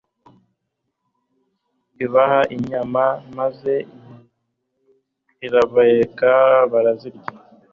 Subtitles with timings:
[2.05, 3.03] ibaha inyama
[3.37, 3.73] maze
[5.45, 6.31] irabareka
[6.71, 7.29] barazirya